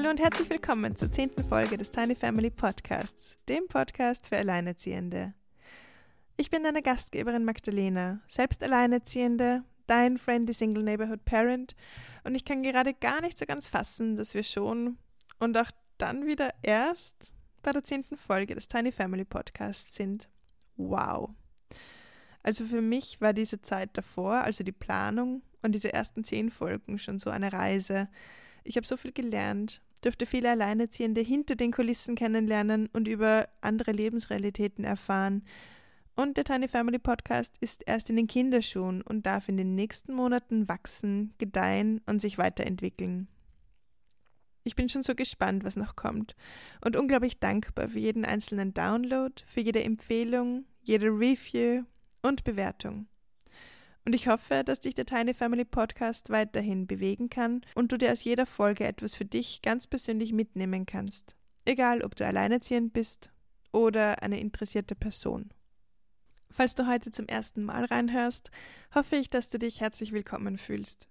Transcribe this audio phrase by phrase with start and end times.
[0.00, 5.34] Hallo und herzlich willkommen zur zehnten Folge des Tiny Family Podcasts, dem Podcast für Alleinerziehende.
[6.38, 11.76] Ich bin deine Gastgeberin Magdalena, selbst Alleinerziehende, dein Friendly Single Neighborhood Parent
[12.24, 14.96] und ich kann gerade gar nicht so ganz fassen, dass wir schon
[15.38, 20.30] und auch dann wieder erst bei der zehnten Folge des Tiny Family Podcasts sind.
[20.78, 21.28] Wow.
[22.42, 26.98] Also für mich war diese Zeit davor, also die Planung und diese ersten zehn Folgen
[26.98, 28.08] schon so eine Reise.
[28.64, 33.92] Ich habe so viel gelernt, dürfte viele Alleinerziehende hinter den Kulissen kennenlernen und über andere
[33.92, 35.44] Lebensrealitäten erfahren.
[36.16, 40.12] Und der Tiny Family Podcast ist erst in den Kinderschuhen und darf in den nächsten
[40.12, 43.28] Monaten wachsen, gedeihen und sich weiterentwickeln.
[44.62, 46.36] Ich bin schon so gespannt, was noch kommt
[46.84, 51.84] und unglaublich dankbar für jeden einzelnen Download, für jede Empfehlung, jede Review
[52.22, 53.06] und Bewertung.
[54.04, 58.12] Und ich hoffe, dass dich der Tiny Family Podcast weiterhin bewegen kann und du dir
[58.12, 61.36] aus jeder Folge etwas für dich ganz persönlich mitnehmen kannst.
[61.64, 63.30] Egal, ob du alleinerziehend bist
[63.72, 65.50] oder eine interessierte Person.
[66.50, 68.50] Falls du heute zum ersten Mal reinhörst,
[68.94, 71.08] hoffe ich, dass du dich herzlich willkommen fühlst.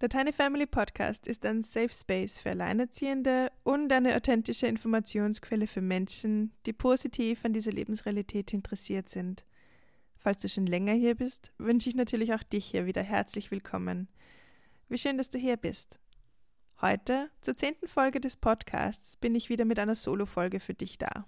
[0.00, 5.80] Der Tiny Family Podcast ist ein Safe Space für Alleinerziehende und eine authentische Informationsquelle für
[5.80, 9.44] Menschen, die positiv an dieser Lebensrealität interessiert sind.
[10.24, 14.08] Falls du schon länger hier bist, wünsche ich natürlich auch dich hier wieder herzlich willkommen.
[14.88, 15.98] Wie schön, dass du hier bist.
[16.80, 21.26] Heute, zur zehnten Folge des Podcasts, bin ich wieder mit einer Solo-Folge für dich da.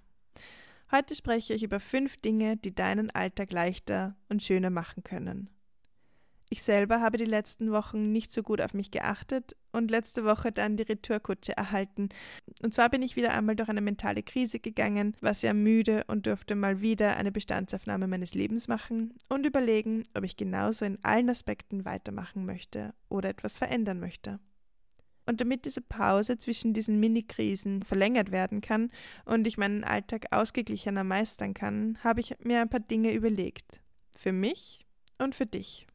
[0.91, 5.51] Heute spreche ich über fünf Dinge, die deinen Alltag leichter und schöner machen können.
[6.49, 10.53] Ich selber habe die letzten Wochen nicht so gut auf mich geachtet und letzte Woche
[10.53, 12.07] dann die Retourkutsche erhalten.
[12.63, 16.25] Und zwar bin ich wieder einmal durch eine mentale Krise gegangen, war sehr müde und
[16.25, 21.29] durfte mal wieder eine Bestandsaufnahme meines Lebens machen und überlegen, ob ich genauso in allen
[21.29, 24.39] Aspekten weitermachen möchte oder etwas verändern möchte.
[25.25, 28.89] Und damit diese Pause zwischen diesen Mini-Krisen verlängert werden kann
[29.25, 33.81] und ich meinen Alltag ausgeglichener meistern kann, habe ich mir ein paar Dinge überlegt.
[34.17, 34.85] Für mich
[35.17, 35.85] und für dich.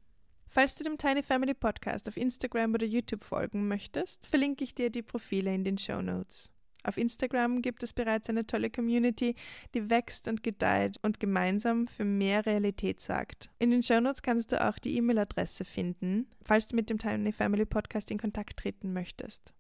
[0.55, 4.91] Falls du dem Tiny Family Podcast auf Instagram oder YouTube folgen möchtest, verlinke ich dir
[4.91, 6.51] die Profile in den Show Notes.
[6.85, 9.35] Auf Instagram gibt es bereits eine tolle Community,
[9.73, 13.49] die wächst und gedeiht und gemeinsam für mehr Realität sorgt.
[13.61, 17.33] In den Show Notes kannst du auch die E-Mail-Adresse finden, falls du mit dem Tiny
[17.33, 19.55] Family Podcast in Kontakt treten möchtest.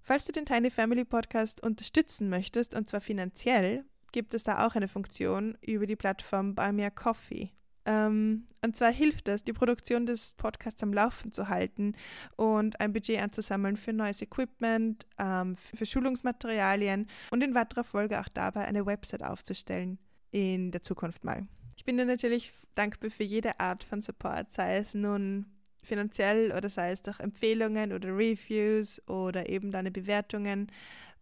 [0.00, 4.74] Falls du den Tiny Family Podcast unterstützen möchtest, und zwar finanziell, gibt es da auch
[4.74, 7.50] eine Funktion über die Plattform Buy Me a Coffee.
[7.84, 11.94] Ähm, und zwar hilft es, die Produktion des Podcasts am Laufen zu halten
[12.36, 18.28] und ein Budget anzusammeln für neues Equipment, ähm, für Schulungsmaterialien und in weiterer Folge auch
[18.28, 19.98] dabei eine Website aufzustellen
[20.30, 21.46] in der Zukunft mal.
[21.76, 25.46] Ich bin dir natürlich dankbar für jede Art von Support, sei es nun
[25.82, 30.70] finanziell oder sei es durch Empfehlungen oder Reviews oder eben deine Bewertungen.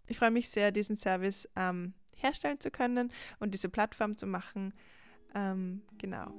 [0.07, 4.75] Ich freue mich sehr, diesen Service ähm, herstellen zu können und diese Plattform zu machen.
[5.35, 6.33] Ähm, genau.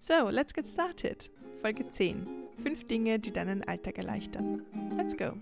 [0.00, 1.30] So, let's get started.
[1.60, 2.26] Folge 10.
[2.62, 4.62] Fünf Dinge, die deinen Alltag erleichtern.
[4.96, 5.32] Let's go.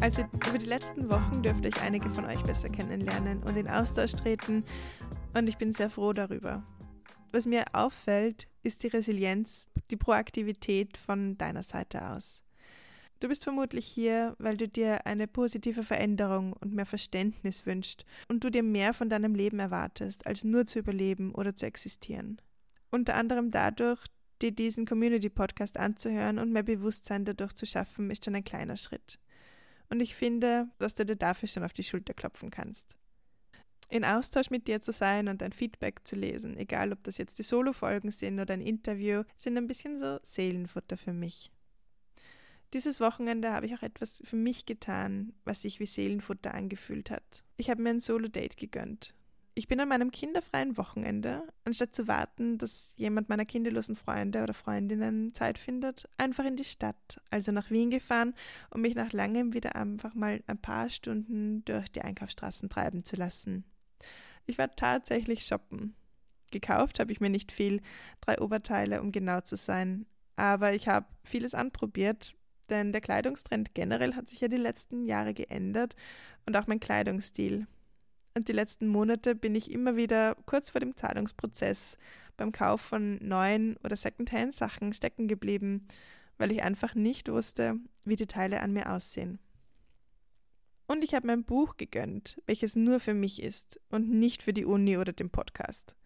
[0.00, 4.12] Also über die letzten Wochen dürfte ich einige von euch besser kennenlernen und in Austausch
[4.12, 4.64] treten
[5.34, 6.62] und ich bin sehr froh darüber.
[7.32, 12.42] Was mir auffällt, ist die Resilienz, die Proaktivität von deiner Seite aus.
[13.18, 18.44] Du bist vermutlich hier, weil du dir eine positive Veränderung und mehr Verständnis wünschst und
[18.44, 22.40] du dir mehr von deinem Leben erwartest, als nur zu überleben oder zu existieren.
[22.90, 24.06] Unter anderem dadurch,
[24.40, 29.18] dir diesen Community-Podcast anzuhören und mehr Bewusstsein dadurch zu schaffen, ist schon ein kleiner Schritt
[29.90, 32.94] und ich finde, dass du dir dafür schon auf die Schulter klopfen kannst.
[33.90, 37.38] In Austausch mit dir zu sein und dein Feedback zu lesen, egal ob das jetzt
[37.38, 41.50] die Solo-Folgen sind oder ein Interview, sind ein bisschen so Seelenfutter für mich.
[42.74, 47.44] Dieses Wochenende habe ich auch etwas für mich getan, was sich wie Seelenfutter angefühlt hat.
[47.56, 49.14] Ich habe mir ein Solo-Date gegönnt
[49.58, 54.54] ich bin an meinem kinderfreien Wochenende, anstatt zu warten, dass jemand meiner kinderlosen Freunde oder
[54.54, 58.34] Freundinnen Zeit findet, einfach in die Stadt, also nach Wien gefahren,
[58.70, 63.16] um mich nach langem wieder einfach mal ein paar Stunden durch die Einkaufsstraßen treiben zu
[63.16, 63.64] lassen.
[64.46, 65.96] Ich war tatsächlich shoppen.
[66.52, 67.82] Gekauft habe ich mir nicht viel,
[68.20, 70.06] drei Oberteile, um genau zu sein,
[70.36, 72.32] aber ich habe vieles anprobiert,
[72.70, 75.96] denn der Kleidungstrend generell hat sich ja die letzten Jahre geändert
[76.46, 77.66] und auch mein Kleidungsstil.
[78.38, 81.98] Und die letzten Monate bin ich immer wieder kurz vor dem Zahlungsprozess
[82.36, 85.88] beim Kauf von neuen oder Secondhand-Sachen stecken geblieben,
[86.36, 89.40] weil ich einfach nicht wusste, wie die Teile an mir aussehen.
[90.86, 94.52] Und ich habe mir ein Buch gegönnt, welches nur für mich ist und nicht für
[94.52, 95.96] die Uni oder den Podcast.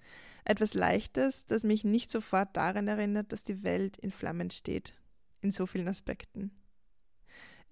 [0.46, 4.94] Etwas Leichtes, das mich nicht sofort daran erinnert, dass die Welt in Flammen steht.
[5.42, 6.50] In so vielen Aspekten.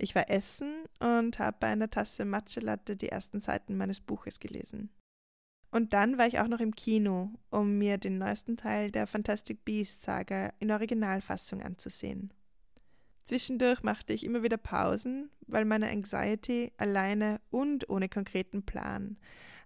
[0.02, 4.40] Ich war essen und habe bei einer Tasse Matcha Latte die ersten Seiten meines Buches
[4.40, 4.88] gelesen.
[5.70, 9.62] Und dann war ich auch noch im Kino, um mir den neuesten Teil der Fantastic
[9.66, 12.32] Beasts Saga in Originalfassung anzusehen.
[13.24, 19.18] Zwischendurch machte ich immer wieder Pausen, weil meine Anxiety alleine und ohne konkreten Plan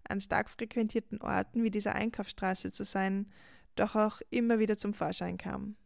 [0.06, 3.32] an stark frequentierten Orten wie dieser Einkaufsstraße zu sein,
[3.76, 5.76] doch auch immer wieder zum Vorschein kam.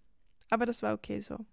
[0.48, 1.44] Aber das war okay so.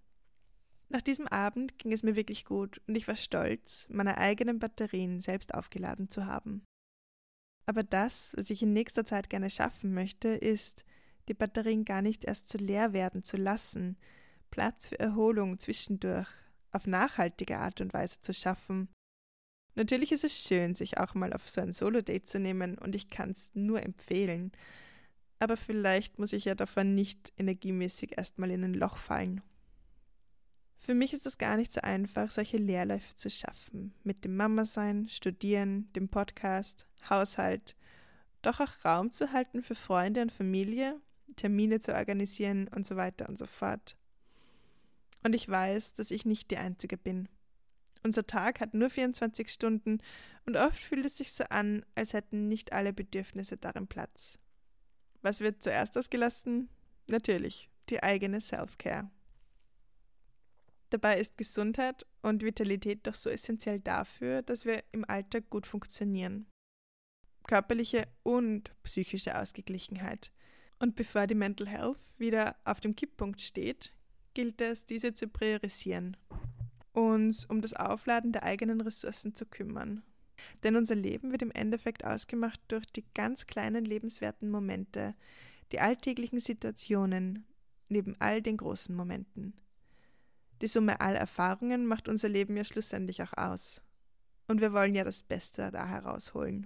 [0.90, 5.22] Nach diesem Abend ging es mir wirklich gut und ich war stolz, meine eigenen Batterien
[5.22, 6.64] selbst aufgeladen zu haben.
[7.66, 10.86] Aber das, was ich in nächster Zeit gerne schaffen möchte, ist,
[11.28, 13.98] die Batterien gar nicht erst zu leer werden zu lassen,
[14.52, 16.30] Platz für Erholung zwischendurch
[16.72, 18.90] auf nachhaltige Art und Weise zu schaffen.
[19.74, 23.10] Natürlich ist es schön, sich auch mal auf so ein Solo-Date zu nehmen und ich
[23.10, 24.52] kann es nur empfehlen.
[25.40, 29.42] Aber vielleicht muss ich ja davon nicht energiemäßig erstmal in ein Loch fallen.
[30.78, 33.94] Für mich ist es gar nicht so einfach, solche Leerläufe zu schaffen.
[34.04, 37.76] Mit dem Mama-Sein, Studieren, dem Podcast, Haushalt.
[38.42, 41.00] Doch auch Raum zu halten für Freunde und Familie,
[41.36, 43.96] Termine zu organisieren und so weiter und so fort.
[45.24, 47.28] Und ich weiß, dass ich nicht die Einzige bin.
[48.04, 49.98] Unser Tag hat nur 24 Stunden
[50.46, 54.38] und oft fühlt es sich so an, als hätten nicht alle Bedürfnisse darin Platz.
[55.24, 56.70] Was wird zuerst ausgelassen?
[57.08, 59.10] Natürlich, die eigene Self-Care.
[60.96, 66.48] Dabei ist Gesundheit und Vitalität doch so essentiell dafür, dass wir im Alltag gut funktionieren.
[67.48, 70.32] Körperliche und psychische Ausgeglichenheit.
[70.80, 73.94] Und bevor die Mental Health wieder auf dem Kipppunkt steht,
[74.34, 76.16] gilt es, diese zu priorisieren,
[76.94, 80.02] uns um das Aufladen der eigenen Ressourcen zu kümmern.
[80.64, 85.14] Denn unser Leben wird im Endeffekt ausgemacht durch die ganz kleinen lebenswerten Momente,
[85.74, 87.46] die alltäglichen Situationen,
[87.90, 89.60] neben all den großen Momenten.
[90.66, 93.84] Die Summe aller Erfahrungen macht unser Leben ja schlussendlich auch aus.
[94.48, 96.66] Und wir wollen ja das Beste da herausholen.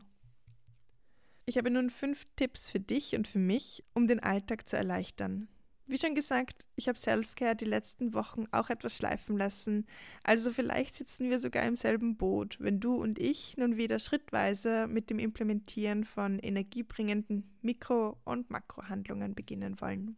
[1.46, 5.50] Ich habe nun fünf Tipps für dich und für mich, um den Alltag zu erleichtern.
[5.86, 9.86] Wie schon gesagt, ich habe Selfcare die letzten Wochen auch etwas schleifen lassen,
[10.24, 14.88] also vielleicht sitzen wir sogar im selben Boot, wenn du und ich nun wieder schrittweise
[14.88, 20.16] mit dem Implementieren von energiebringenden Mikro- und Makrohandlungen beginnen wollen.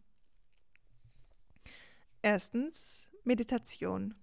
[2.21, 4.15] Erstens Meditation.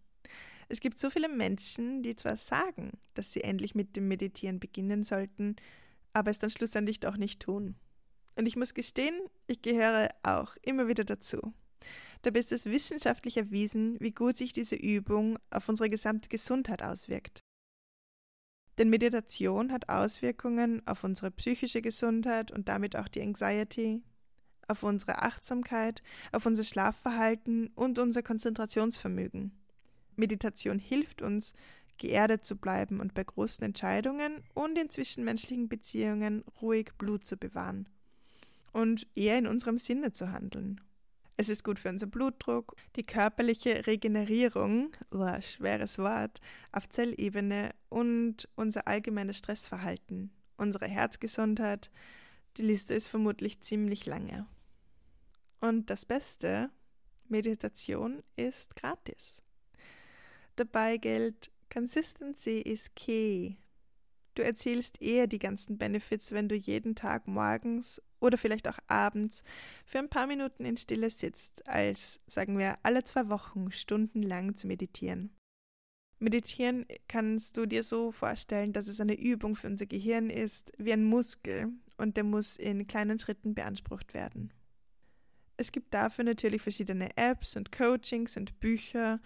[0.68, 5.02] Es gibt so viele Menschen, die zwar sagen, dass sie endlich mit dem Meditieren beginnen
[5.02, 5.56] sollten,
[6.12, 7.76] aber es dann schlussendlich doch nicht tun.
[8.36, 9.14] Und ich muss gestehen,
[9.46, 11.54] ich gehöre auch immer wieder dazu.
[12.22, 17.42] Dabei ist es wissenschaftlich erwiesen, wie gut sich diese Übung auf unsere gesamte Gesundheit auswirkt.
[18.78, 24.02] Denn Meditation hat Auswirkungen auf unsere psychische Gesundheit und damit auch die Anxiety,
[24.68, 29.52] auf unsere Achtsamkeit, auf unser Schlafverhalten und unser Konzentrationsvermögen.
[30.16, 31.54] Meditation hilft uns,
[31.98, 37.88] geerdet zu bleiben und bei großen Entscheidungen und in zwischenmenschlichen Beziehungen ruhig Blut zu bewahren
[38.72, 40.80] und eher in unserem Sinne zu handeln.
[41.40, 46.40] Es ist gut für unseren Blutdruck, die körperliche Regenerierung, oh, schweres Wort,
[46.72, 51.90] auf Zellebene und unser allgemeines Stressverhalten, unsere Herzgesundheit.
[52.56, 54.46] Die Liste ist vermutlich ziemlich lange.
[55.60, 56.70] Und das Beste,
[57.28, 59.42] Meditation ist gratis.
[60.56, 63.56] Dabei gilt, Consistency is key.
[64.34, 69.42] Du erzielst eher die ganzen Benefits, wenn du jeden Tag morgens oder vielleicht auch abends
[69.84, 74.66] für ein paar Minuten in Stille sitzt, als, sagen wir, alle zwei Wochen stundenlang zu
[74.66, 75.30] meditieren.
[76.20, 80.92] Meditieren kannst du dir so vorstellen, dass es eine Übung für unser Gehirn ist, wie
[80.92, 84.52] ein Muskel, und der muss in kleinen Schritten beansprucht werden.
[85.58, 89.20] Es gibt dafür natürlich verschiedene Apps und Coachings und Bücher.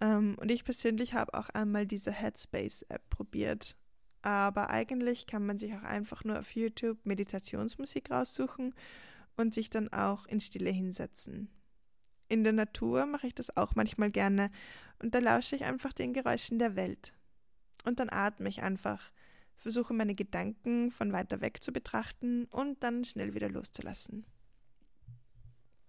[0.00, 3.76] Ähm, und ich persönlich habe auch einmal diese Headspace-App probiert.
[4.22, 8.74] Aber eigentlich kann man sich auch einfach nur auf YouTube Meditationsmusik raussuchen
[9.36, 11.50] und sich dann auch in Stille hinsetzen.
[12.28, 14.50] In der Natur mache ich das auch manchmal gerne
[15.02, 17.12] und da lausche ich einfach den Geräuschen der Welt.
[17.84, 19.12] Und dann atme ich einfach,
[19.56, 24.24] versuche meine Gedanken von weiter weg zu betrachten und dann schnell wieder loszulassen.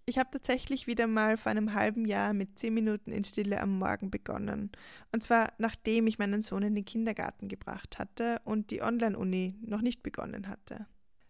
[0.08, 3.80] Ich habe tatsächlich wieder mal vor einem halben Jahr mit zehn Minuten in Stille am
[3.80, 4.72] Morgen begonnen.
[5.12, 9.82] Und zwar nachdem ich meinen Sohn in den Kindergarten gebracht hatte und die Online-Uni noch
[9.82, 10.86] nicht begonnen hatte.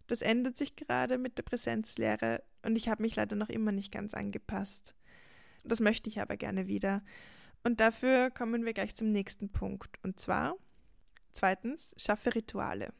[0.08, 3.94] Das ändert sich gerade mit der Präsenzlehre und ich habe mich leider noch immer nicht
[3.94, 4.94] ganz angepasst.
[5.64, 7.02] Das möchte ich aber gerne wieder.
[7.64, 9.98] Und dafür kommen wir gleich zum nächsten Punkt.
[10.04, 10.56] Und zwar,
[11.32, 12.94] zweitens, schaffe Rituale.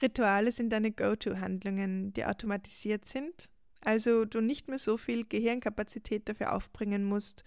[0.00, 6.54] Rituale sind deine Go-To-Handlungen, die automatisiert sind, also du nicht mehr so viel Gehirnkapazität dafür
[6.54, 7.44] aufbringen musst,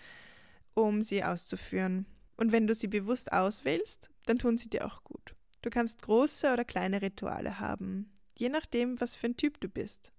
[0.74, 2.06] um sie auszuführen.
[2.38, 5.36] Und wenn du sie bewusst auswählst, dann tun sie dir auch gut.
[5.62, 10.12] Du kannst große oder kleine Rituale haben, je nachdem, was für ein Typ du bist.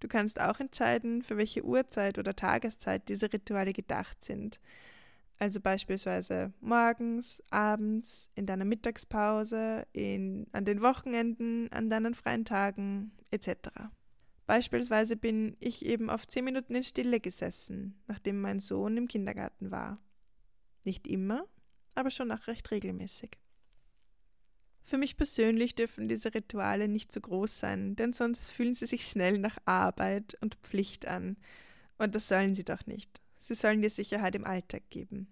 [0.00, 4.58] Du kannst auch entscheiden, für welche Uhrzeit oder Tageszeit diese Rituale gedacht sind.
[5.38, 13.12] Also beispielsweise morgens, abends, in deiner Mittagspause, in, an den Wochenenden, an deinen freien Tagen
[13.30, 13.68] etc.
[14.50, 19.70] Beispielsweise bin ich eben auf zehn Minuten in Stille gesessen, nachdem mein Sohn im Kindergarten
[19.70, 20.02] war.
[20.82, 21.46] Nicht immer,
[21.94, 23.38] aber schon auch recht regelmäßig.
[24.82, 29.06] Für mich persönlich dürfen diese Rituale nicht zu groß sein, denn sonst fühlen sie sich
[29.06, 31.36] schnell nach Arbeit und Pflicht an.
[31.96, 33.20] Und das sollen sie doch nicht.
[33.38, 35.28] Sie sollen dir Sicherheit im Alltag geben.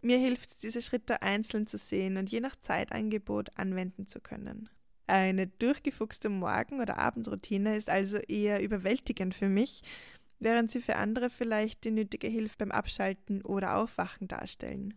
[0.00, 4.70] Mir hilft es, diese Schritte einzeln zu sehen und je nach Zeitangebot anwenden zu können.
[5.10, 9.82] Eine durchgefuchste Morgen- oder Abendroutine ist also eher überwältigend für mich,
[10.38, 14.94] während sie für andere vielleicht die nötige Hilfe beim Abschalten oder Aufwachen darstellen.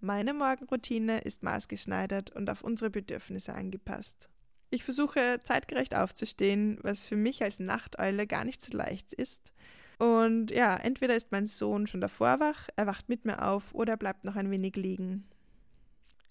[0.00, 4.30] Meine Morgenroutine ist maßgeschneidert und auf unsere Bedürfnisse angepasst.
[4.70, 9.52] Ich versuche zeitgerecht aufzustehen, was für mich als Nachteule gar nicht so leicht ist.
[9.98, 13.98] Und ja, entweder ist mein Sohn schon davor wach, er wacht mit mir auf oder
[13.98, 15.28] bleibt noch ein wenig liegen.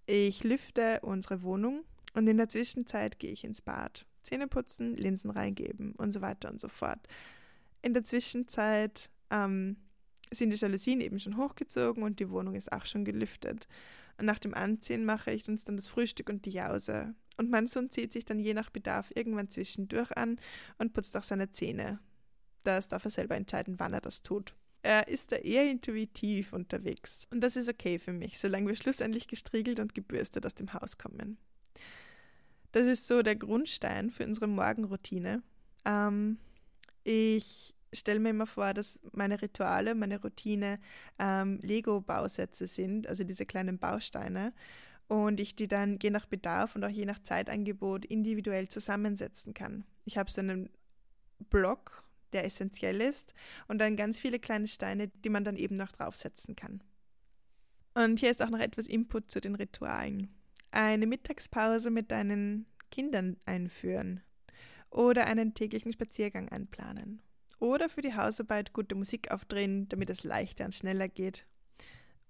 [0.08, 1.84] Ich lüfte unsere Wohnung
[2.18, 4.08] und in der Zwischenzeit gehe ich ins Bad.
[4.24, 7.00] Zähne putzen, Linsen reingeben und so weiter und so fort.
[7.84, 9.78] In der Zwischenzeit ähm,
[10.32, 13.68] sind die Jalousien eben schon hochgezogen und die Wohnung ist auch schon gelüftet.
[14.18, 17.14] Und nach dem Anziehen mache ich uns dann das Frühstück und die Jause.
[17.38, 20.40] Und mein Sohn zieht sich dann je nach Bedarf irgendwann zwischendurch an
[20.80, 22.00] und putzt auch seine Zähne.
[22.64, 24.56] Das darf er selber entscheiden, wann er das tut.
[24.82, 27.28] Er ist da eher intuitiv unterwegs.
[27.30, 30.98] Und das ist okay für mich, solange wir schlussendlich gestriegelt und gebürstet aus dem Haus
[30.98, 31.38] kommen.
[32.78, 35.42] Das ist so der Grundstein für unsere Morgenroutine.
[35.84, 36.38] Ähm,
[37.04, 40.80] ich stelle mir immer vor, dass meine Rituale, meine Routine
[41.18, 44.54] ähm, Lego-Bausätze sind, also diese kleinen Bausteine.
[45.08, 49.84] Und ich die dann je nach Bedarf und auch je nach Zeitangebot individuell zusammensetzen kann.
[50.06, 50.70] Ich habe so einen
[51.50, 53.34] Block, der essentiell ist,
[53.68, 56.84] und dann ganz viele kleine Steine, die man dann eben noch draufsetzen kann.
[57.96, 60.37] Und hier ist auch noch etwas Input zu den Ritualen.
[60.72, 64.22] Eine Mittagspause mit deinen Kindern einführen
[64.90, 67.22] oder einen täglichen Spaziergang einplanen
[67.60, 71.46] oder für die Hausarbeit gute Musik aufdrehen, damit es leichter und schneller geht.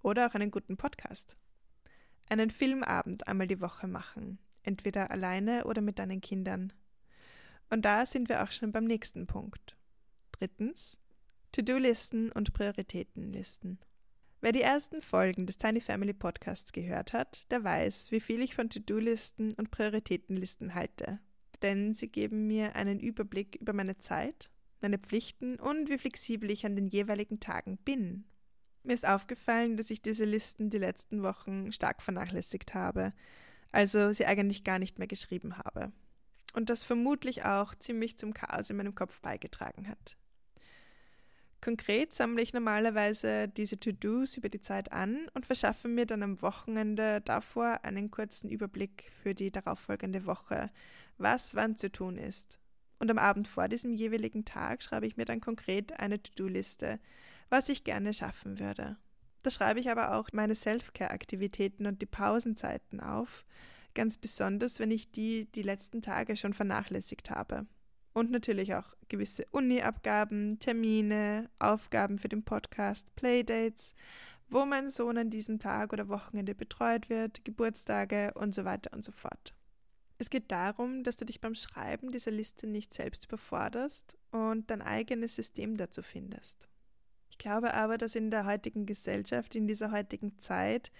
[0.02, 1.36] Oder auch einen guten Podcast.
[2.28, 6.72] Einen Filmabend einmal die Woche machen, entweder alleine oder mit deinen Kindern.
[7.70, 9.76] Und da sind wir auch schon beim nächsten Punkt.
[10.32, 10.98] Drittens,
[11.52, 13.78] To-Do-Listen und Prioritätenlisten.
[14.40, 18.54] Wer die ersten Folgen des Tiny Family Podcasts gehört hat, der weiß, wie viel ich
[18.54, 21.18] von To-Do-Listen und Prioritätenlisten halte.
[21.62, 26.64] Denn sie geben mir einen Überblick über meine Zeit meine Pflichten und wie flexibel ich
[26.64, 28.24] an den jeweiligen Tagen bin.
[28.82, 33.12] Mir ist aufgefallen, dass ich diese Listen die letzten Wochen stark vernachlässigt habe,
[33.72, 35.92] also sie eigentlich gar nicht mehr geschrieben habe.
[36.54, 40.16] Und das vermutlich auch ziemlich zum Chaos in meinem Kopf beigetragen hat.
[41.60, 46.40] Konkret sammle ich normalerweise diese To-Dos über die Zeit an und verschaffe mir dann am
[46.40, 50.70] Wochenende davor einen kurzen Überblick für die darauffolgende Woche,
[51.18, 52.58] was wann zu tun ist
[52.98, 56.98] und am Abend vor diesem jeweiligen Tag schreibe ich mir dann konkret eine To-Do-Liste,
[57.48, 58.96] was ich gerne schaffen würde.
[59.42, 63.44] Da schreibe ich aber auch meine Self-Care-Aktivitäten und die Pausenzeiten auf,
[63.94, 67.66] ganz besonders, wenn ich die die letzten Tage schon vernachlässigt habe.
[68.12, 73.94] Und natürlich auch gewisse Uni-Abgaben, Termine, Aufgaben für den Podcast, Playdates,
[74.48, 79.04] wo mein Sohn an diesem Tag oder Wochenende betreut wird, Geburtstage und so weiter und
[79.04, 79.54] so fort.
[80.18, 84.82] Es geht darum, dass du dich beim Schreiben dieser Liste nicht selbst überforderst und dein
[84.82, 86.66] eigenes System dazu findest.
[87.30, 90.90] Ich glaube aber, dass in der heutigen Gesellschaft, in dieser heutigen Zeit,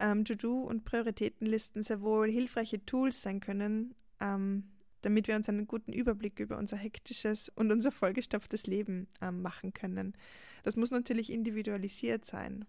[0.00, 4.71] ähm, To-Do- und Prioritätenlisten sehr wohl hilfreiche Tools sein können, ähm,
[5.02, 9.72] damit wir uns einen guten Überblick über unser hektisches und unser vollgestopftes Leben ähm, machen
[9.72, 10.14] können.
[10.62, 12.64] Das muss natürlich individualisiert sein.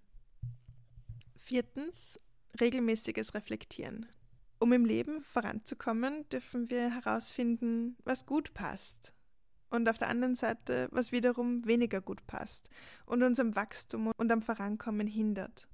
[1.37, 2.19] Viertens,
[2.59, 4.07] regelmäßiges Reflektieren.
[4.59, 9.13] Um im Leben voranzukommen, dürfen wir herausfinden, was gut passt.
[9.69, 12.69] Und auf der anderen Seite, was wiederum weniger gut passt
[13.05, 15.67] und unserem Wachstum und am Vorankommen hindert.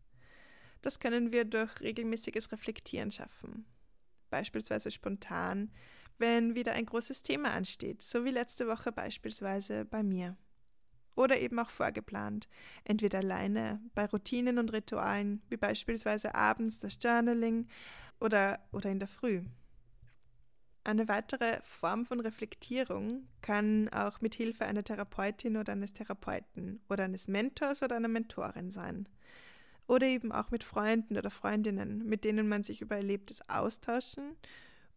[0.82, 3.66] Das können wir durch regelmäßiges Reflektieren schaffen.
[4.30, 5.72] Beispielsweise spontan,
[6.20, 10.38] wenn wieder ein großes Thema ansteht, so wie letzte Woche beispielsweise bei mir.
[11.16, 12.48] Oder eben auch vorgeplant,
[12.84, 17.68] entweder alleine bei Routinen und Ritualen, wie beispielsweise abends das Journaling
[18.20, 19.42] oder, oder in der Früh.
[20.86, 27.04] Eine weitere Form von Reflektierung kann auch mit Hilfe einer Therapeutin oder eines Therapeuten oder
[27.04, 29.08] eines Mentors oder einer Mentorin sein.
[29.88, 34.36] Oder eben auch mit Freunden oder Freundinnen, mit denen man sich über Erlebtes austauschen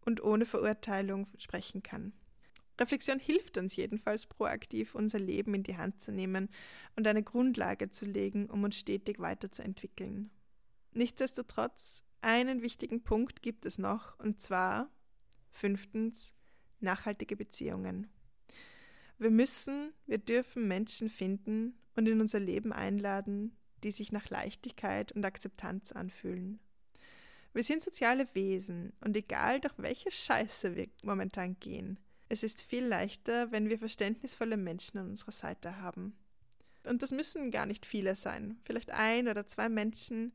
[0.05, 2.13] und ohne Verurteilung sprechen kann.
[2.79, 6.49] Reflexion hilft uns jedenfalls proaktiv, unser Leben in die Hand zu nehmen
[6.95, 10.31] und eine Grundlage zu legen, um uns stetig weiterzuentwickeln.
[10.91, 14.89] Nichtsdestotrotz, einen wichtigen Punkt gibt es noch, und zwar
[15.51, 16.33] fünftens
[16.79, 18.07] nachhaltige Beziehungen.
[19.19, 25.11] Wir müssen, wir dürfen Menschen finden und in unser Leben einladen, die sich nach Leichtigkeit
[25.11, 26.59] und Akzeptanz anfühlen.
[27.53, 32.83] Wir sind soziale Wesen und egal durch welche Scheiße wir momentan gehen, es ist viel
[32.83, 36.15] leichter, wenn wir verständnisvolle Menschen an unserer Seite haben.
[36.85, 40.33] Und das müssen gar nicht viele sein, vielleicht ein oder zwei Menschen,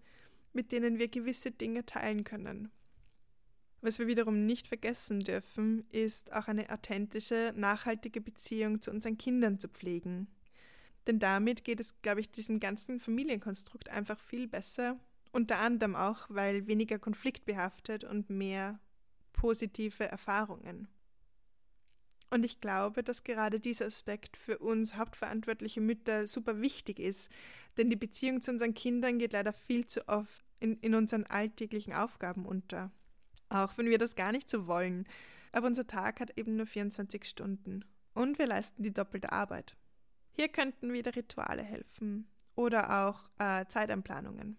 [0.53, 2.71] mit denen wir gewisse Dinge teilen können.
[3.81, 9.59] Was wir wiederum nicht vergessen dürfen, ist auch eine authentische, nachhaltige Beziehung zu unseren Kindern
[9.59, 10.29] zu pflegen.
[11.07, 14.99] Denn damit geht es, glaube ich, diesem ganzen Familienkonstrukt einfach viel besser.
[15.33, 18.81] Unter anderem auch, weil weniger konfliktbehaftet und mehr
[19.33, 20.89] positive Erfahrungen.
[22.31, 27.31] Und ich glaube, dass gerade dieser Aspekt für uns hauptverantwortliche Mütter super wichtig ist,
[27.77, 31.93] denn die Beziehung zu unseren Kindern geht leider viel zu oft in, in unseren alltäglichen
[31.93, 32.91] Aufgaben unter.
[33.49, 35.07] Auch wenn wir das gar nicht so wollen.
[35.53, 37.85] Aber unser Tag hat eben nur 24 Stunden.
[38.13, 39.77] Und wir leisten die doppelte Arbeit.
[40.33, 44.59] Hier könnten wieder Rituale helfen oder auch äh, Zeitanplanungen.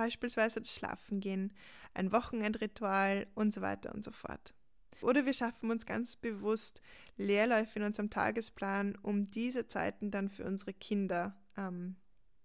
[0.00, 1.52] Beispielsweise das Schlafengehen,
[1.92, 4.54] ein Wochenendritual und so weiter und so fort.
[5.02, 6.80] Oder wir schaffen uns ganz bewusst
[7.18, 11.96] Leerläufe in unserem Tagesplan, um diese Zeiten dann für unsere Kinder ähm,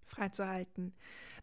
[0.04, 0.94] freizuhalten.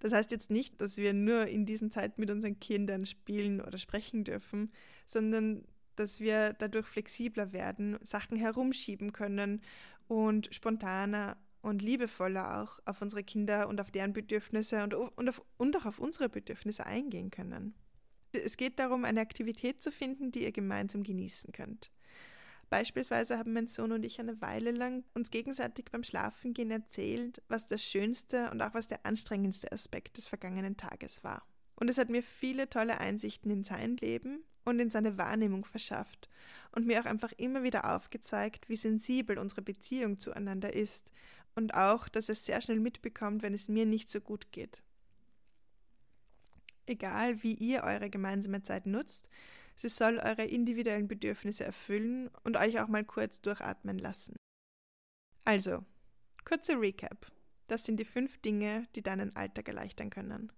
[0.01, 3.79] Das heißt jetzt nicht, dass wir nur in diesen Zeiten mit unseren Kindern spielen oder
[3.79, 4.71] sprechen dürfen,
[5.07, 5.65] sondern
[5.97, 9.63] dass wir dadurch flexibler werden, Sachen herumschieben können
[10.09, 15.43] und spontaner und liebevoller auch auf unsere Kinder und auf deren Bedürfnisse und, und, auf,
[15.57, 17.75] und auch auf unsere Bedürfnisse eingehen können.
[18.33, 21.91] Es geht darum, eine Aktivität zu finden, die ihr gemeinsam genießen könnt.
[22.71, 27.67] Beispielsweise haben mein Sohn und ich eine Weile lang uns gegenseitig beim Schlafengehen erzählt, was
[27.67, 31.47] der schönste und auch was der anstrengendste Aspekt des vergangenen Tages war.
[31.77, 36.31] Und es hat mir viele tolle Einsichten in sein Leben und in seine Wahrnehmung verschafft
[36.75, 41.11] und mir auch einfach immer wieder aufgezeigt, wie sensibel unsere Beziehung zueinander ist
[41.55, 44.83] und auch, dass es sehr schnell mitbekommt, wenn es mir nicht so gut geht.
[46.87, 49.29] Egal wie ihr eure gemeinsame Zeit nutzt,
[49.77, 54.35] sie soll eure individuellen Bedürfnisse erfüllen und euch auch mal kurz durchatmen lassen.
[55.45, 55.85] Also,
[56.45, 57.31] kurze Recap.
[57.69, 60.53] Das sind die fünf Dinge, die deinen Alltag erleichtern können.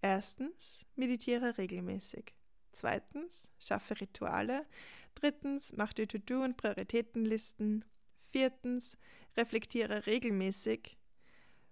[0.00, 2.34] Erstens, meditiere regelmäßig.
[2.72, 4.64] Zweitens, schaffe Rituale.
[5.14, 7.84] Drittens, mach dir To-Do- und Prioritätenlisten.
[8.30, 8.96] Viertens,
[9.38, 10.96] reflektiere regelmäßig.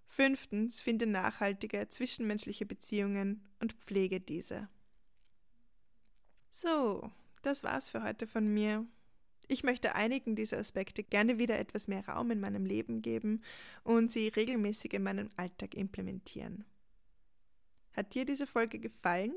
[0.08, 4.68] Fünftens, finde nachhaltige zwischenmenschliche Beziehungen und pflege diese.
[6.50, 7.10] So,
[7.42, 8.86] das war's für heute von mir.
[9.48, 13.42] Ich möchte einigen dieser Aspekte gerne wieder etwas mehr Raum in meinem Leben geben
[13.84, 16.64] und sie regelmäßig in meinem Alltag implementieren.
[17.92, 19.32] Hat dir diese Folge gefallen?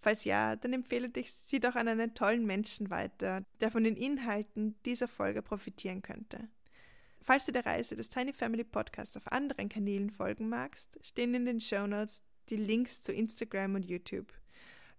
[0.00, 3.96] Falls ja, dann empfehle dich sie doch an einen tollen Menschen weiter, der von den
[3.96, 6.48] Inhalten dieser Folge profitieren könnte.
[7.26, 11.46] Falls du der Reise des Tiny Family Podcast auf anderen Kanälen folgen magst, stehen in
[11.46, 14.30] den Show Notes die Links zu Instagram und YouTube.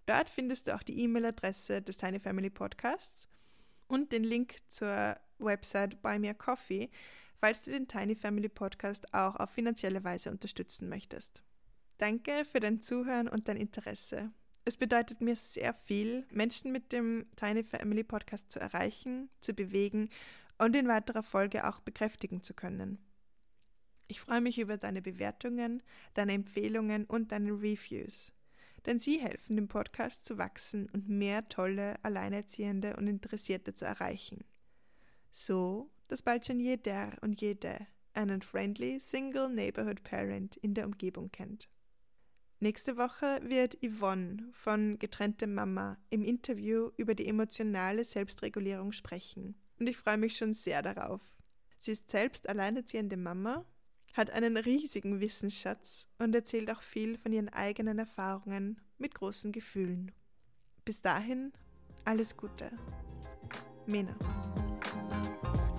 [0.06, 3.28] Dort findest du auch die E-Mail-Adresse des Tiny Family Podcasts
[3.86, 6.90] und den Link zur Website Buy Me a Coffee,
[7.36, 11.44] falls du den Tiny Family Podcast auch auf finanzielle Weise unterstützen möchtest.
[11.98, 14.32] Danke für dein Zuhören und dein Interesse.
[14.64, 20.10] Es bedeutet mir sehr viel, Menschen mit dem Tiny Family Podcast zu erreichen, zu bewegen
[20.58, 22.98] und in weiterer Folge auch bekräftigen zu können.
[24.08, 25.82] Ich freue mich über deine Bewertungen,
[26.14, 28.32] deine Empfehlungen und deine Reviews,
[28.86, 34.44] denn sie helfen dem Podcast zu wachsen und mehr tolle, Alleinerziehende und Interessierte zu erreichen.
[35.32, 41.30] So, dass bald schon jeder und jede einen friendly Single Neighborhood Parent in der Umgebung
[41.32, 41.68] kennt.
[42.60, 49.88] Nächste Woche wird Yvonne von Getrennte Mama im Interview über die emotionale Selbstregulierung sprechen und
[49.88, 51.20] ich freue mich schon sehr darauf.
[51.78, 53.64] Sie ist selbst alleinerziehende Mama,
[54.14, 60.12] hat einen riesigen Wissensschatz und erzählt auch viel von ihren eigenen Erfahrungen mit großen Gefühlen.
[60.84, 61.52] Bis dahin,
[62.04, 62.70] alles Gute.
[63.86, 64.14] Mena.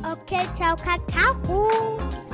[0.03, 2.27] Okay, ciao, Kakao.